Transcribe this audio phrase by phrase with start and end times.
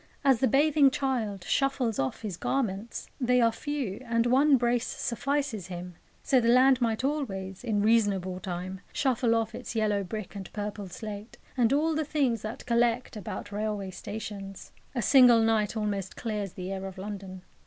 [0.23, 5.67] As the bathing child shuffles off his garments they are few, and one brace suffices
[5.67, 5.93] him
[6.23, 10.89] so the land might always, in reasonable time, shuffle off its yellow brick and purple
[10.89, 14.71] slate, and all the things that collect about railway stations.
[14.95, 17.43] A single night almost clears the air of London.